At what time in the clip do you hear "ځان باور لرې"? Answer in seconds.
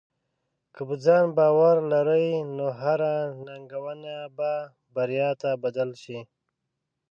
1.05-2.27